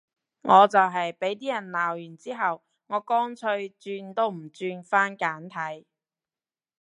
[0.41, 5.85] 我就係畀啲人鬧完之後，我乾脆轉都唔轉返簡體